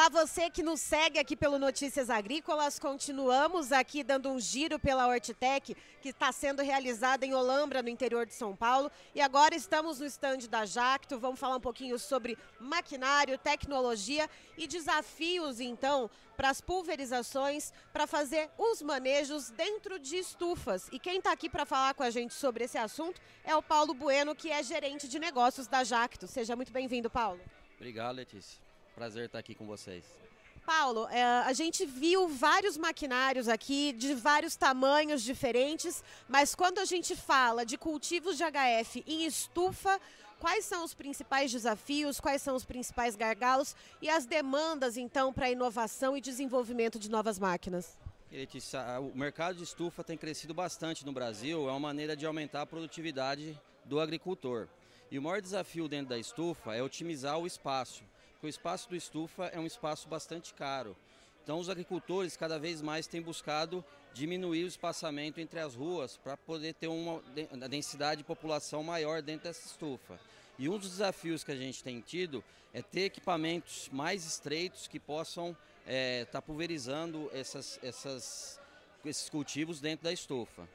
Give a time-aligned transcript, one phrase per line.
[0.00, 2.78] Olá, você que nos segue aqui pelo Notícias Agrícolas.
[2.78, 8.24] Continuamos aqui dando um giro pela Hortitec, que está sendo realizada em Olambra, no interior
[8.24, 8.90] de São Paulo.
[9.14, 11.18] E agora estamos no estande da Jacto.
[11.18, 14.26] Vamos falar um pouquinho sobre maquinário, tecnologia
[14.56, 20.88] e desafios, então, para as pulverizações, para fazer os manejos dentro de estufas.
[20.90, 23.92] E quem está aqui para falar com a gente sobre esse assunto é o Paulo
[23.92, 26.26] Bueno, que é gerente de negócios da Jacto.
[26.26, 27.38] Seja muito bem-vindo, Paulo.
[27.76, 28.69] Obrigado, Letícia.
[28.94, 30.04] Prazer estar aqui com vocês.
[30.66, 36.84] Paulo, é, a gente viu vários maquinários aqui de vários tamanhos diferentes, mas quando a
[36.84, 40.00] gente fala de cultivos de HF em estufa,
[40.38, 45.50] quais são os principais desafios, quais são os principais gargalos e as demandas, então, para
[45.50, 47.98] inovação e desenvolvimento de novas máquinas?
[48.30, 52.62] Letícia, o mercado de estufa tem crescido bastante no Brasil, é uma maneira de aumentar
[52.62, 54.68] a produtividade do agricultor.
[55.10, 58.04] E o maior desafio dentro da estufa é otimizar o espaço
[58.40, 60.96] porque o espaço do estufa é um espaço bastante caro.
[61.44, 66.38] Então os agricultores cada vez mais têm buscado diminuir o espaçamento entre as ruas para
[66.38, 67.20] poder ter uma
[67.68, 70.18] densidade de população maior dentro dessa estufa.
[70.58, 74.98] E um dos desafios que a gente tem tido é ter equipamentos mais estreitos que
[74.98, 78.58] possam estar é, tá pulverizando essas, essas,
[79.04, 80.66] esses cultivos dentro da estufa.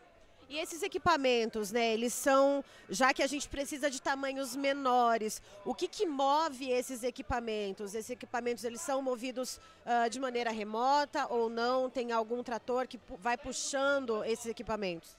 [0.48, 5.74] E esses equipamentos, né, eles são, já que a gente precisa de tamanhos menores, o
[5.74, 7.96] que, que move esses equipamentos?
[7.96, 11.90] Esses equipamentos, eles são movidos uh, de maneira remota ou não?
[11.90, 15.18] Tem algum trator que vai puxando esses equipamentos?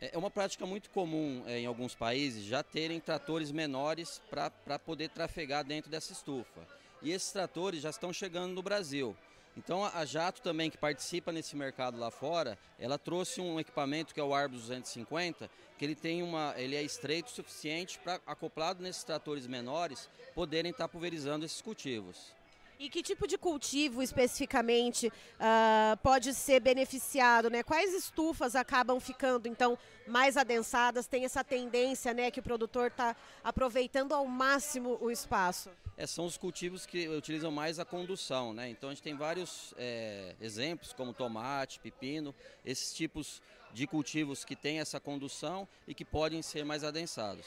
[0.00, 4.78] É, é uma prática muito comum é, em alguns países já terem tratores menores para
[4.78, 6.66] poder trafegar dentro dessa estufa.
[7.00, 9.16] E esses tratores já estão chegando no Brasil.
[9.56, 14.20] Então a Jato também, que participa nesse mercado lá fora, ela trouxe um equipamento que
[14.20, 18.82] é o Arbus 250, que ele tem uma, ele é estreito o suficiente para, acoplado
[18.82, 22.32] nesses tratores menores, poderem estar pulverizando esses cultivos.
[22.78, 27.62] E que tipo de cultivo especificamente uh, pode ser beneficiado, né?
[27.62, 31.06] Quais estufas acabam ficando então mais adensadas?
[31.06, 35.70] Tem essa tendência, né, que o produtor está aproveitando ao máximo o espaço?
[35.96, 38.68] É, são os cultivos que utilizam mais a condução, né?
[38.68, 42.34] Então a gente tem vários é, exemplos, como tomate, pepino,
[42.64, 43.40] esses tipos
[43.72, 47.46] de cultivos que têm essa condução e que podem ser mais adensados.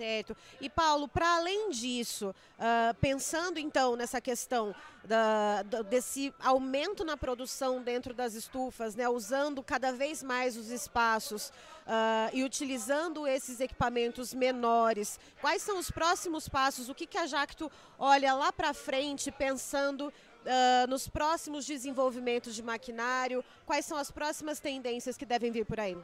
[0.00, 0.34] Certo.
[0.62, 4.74] E Paulo, para além disso, uh, pensando então nessa questão
[5.04, 10.70] da, da, desse aumento na produção dentro das estufas, né, usando cada vez mais os
[10.70, 16.88] espaços uh, e utilizando esses equipamentos menores, quais são os próximos passos?
[16.88, 22.62] O que, que a Jacto olha lá para frente pensando uh, nos próximos desenvolvimentos de
[22.62, 23.44] maquinário?
[23.66, 25.94] Quais são as próximas tendências que devem vir por aí?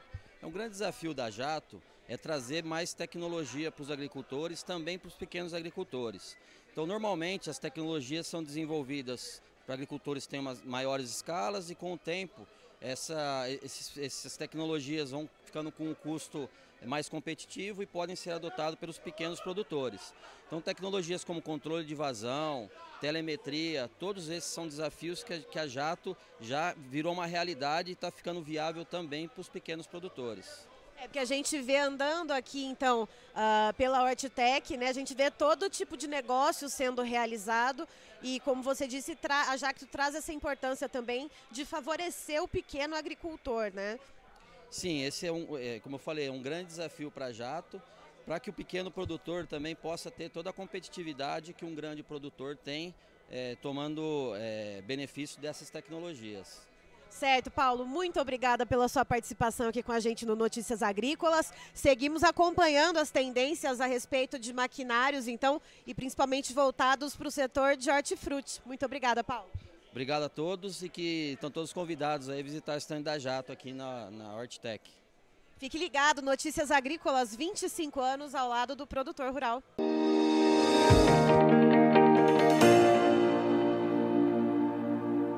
[0.42, 5.08] É um grande desafio da Jato é trazer mais tecnologia para os agricultores, também para
[5.08, 6.36] os pequenos agricultores.
[6.72, 11.94] Então, normalmente, as tecnologias são desenvolvidas para agricultores que têm umas maiores escalas e, com
[11.94, 12.46] o tempo,
[12.80, 16.48] essa, esses, essas tecnologias vão ficando com um custo
[16.84, 20.14] mais competitivo e podem ser adotadas pelos pequenos produtores.
[20.46, 25.66] Então, tecnologias como controle de vazão, telemetria, todos esses são desafios que a, que a
[25.66, 30.68] Jato já virou uma realidade e está ficando viável também para os pequenos produtores.
[30.98, 34.88] É porque a gente vê andando aqui, então, uh, pela Hortitec, né?
[34.88, 37.86] A gente vê todo tipo de negócio sendo realizado
[38.22, 43.70] e, como você disse, a Jacto traz essa importância também de favorecer o pequeno agricultor,
[43.74, 43.98] né?
[44.70, 47.80] Sim, esse é, um, é como eu falei, é um grande desafio para a Jato,
[48.24, 52.56] para que o pequeno produtor também possa ter toda a competitividade que um grande produtor
[52.56, 52.94] tem,
[53.30, 56.66] é, tomando é, benefício dessas tecnologias.
[57.18, 61.50] Certo, Paulo, muito obrigada pela sua participação aqui com a gente no Notícias Agrícolas.
[61.72, 67.74] Seguimos acompanhando as tendências a respeito de maquinários, então, e principalmente voltados para o setor
[67.74, 68.60] de hortifruti.
[68.66, 69.48] Muito obrigada, Paulo.
[69.90, 73.72] Obrigado a todos e que estão todos convidados a visitar o stand da Jato aqui
[73.72, 74.86] na, na Hortitec.
[75.56, 79.62] Fique ligado, Notícias Agrícolas, 25 anos ao lado do produtor rural.